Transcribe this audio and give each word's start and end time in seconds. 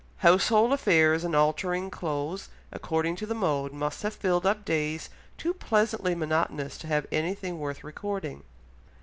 Household 0.25 0.73
affairs 0.73 1.23
and 1.23 1.35
altering 1.35 1.91
clothes 1.91 2.49
according 2.71 3.15
to 3.17 3.27
the 3.27 3.35
mode 3.35 3.71
must 3.71 4.01
have 4.01 4.15
filled 4.15 4.47
up 4.47 4.65
days 4.65 5.11
too 5.37 5.53
pleasantly 5.53 6.15
monotonous 6.15 6.79
to 6.79 6.87
have 6.87 7.05
anything 7.11 7.59
worth 7.59 7.83
recording. 7.83 8.41